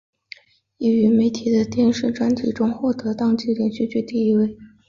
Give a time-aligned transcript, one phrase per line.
[0.79, 4.57] 亦于媒体的电视专题中获得当季连续剧第一位。